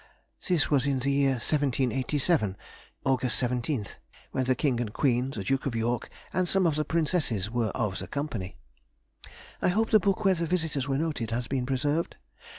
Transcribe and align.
This 0.47 0.71
was 0.71 0.87
in 0.87 0.97
the 0.97 1.11
year 1.11 1.33
1787, 1.33 2.57
August 3.05 3.39
17th, 3.39 3.97
when 4.31 4.45
the 4.45 4.55
King 4.55 4.79
and 4.79 4.91
Queen, 4.91 5.29
the 5.29 5.43
Duke 5.43 5.67
of 5.67 5.75
York 5.75 6.09
and 6.33 6.47
some 6.47 6.65
of 6.65 6.73
the 6.73 6.83
Princesses 6.83 7.51
were 7.51 7.69
of 7.75 7.99
the 7.99 8.07
company. 8.07 8.57
I 9.61 9.67
hope 9.67 9.91
the 9.91 9.99
book 9.99 10.25
where 10.25 10.33
the 10.33 10.47
visitors 10.47 10.87
were 10.87 10.97
noted, 10.97 11.29
has 11.29 11.47
been 11.47 11.67
preserved? 11.67 12.15